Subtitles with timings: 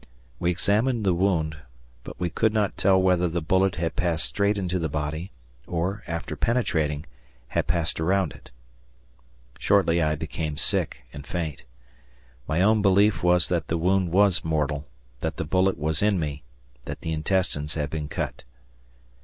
[0.39, 1.57] We examined the wound,
[2.03, 5.29] but we could not tell whether the bullet had passed straight into the body,
[5.67, 7.05] or, after penetrating,
[7.49, 8.49] had passed around it.
[9.59, 11.65] Shortly I became sick and faint.
[12.47, 14.87] My own belief was that the wound was mortal;
[15.19, 16.41] that the bullet was in me;
[16.85, 18.37] that the intestines had been cut.
[18.37, 19.09] Mrs.